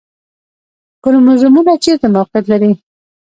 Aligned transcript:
کروموزومونه 1.03 1.73
چیرته 1.83 2.07
موقعیت 2.15 2.45
لري؟ 2.51 2.71